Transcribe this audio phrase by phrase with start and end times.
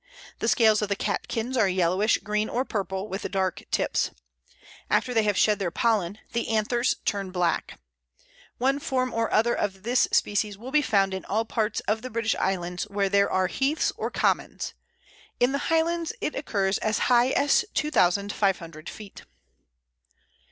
[0.39, 4.09] The scales of the catkins are yellowish green or purple, with dark tips.
[4.89, 7.79] After they have shed their pollen the anthers turn black.
[8.57, 12.09] One form or other of this species will be found in all parts of the
[12.09, 14.73] British Islands where there are heaths or commons;
[15.39, 19.21] in the Highlands it occurs as high as 2500 feet.